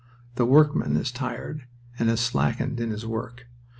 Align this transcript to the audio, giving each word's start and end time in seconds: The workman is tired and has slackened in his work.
The 0.33 0.47
workman 0.47 0.97
is 0.97 1.11
tired 1.11 1.65
and 1.99 2.09
has 2.09 2.19
slackened 2.21 2.79
in 2.79 2.89
his 2.89 3.05
work. 3.05 3.45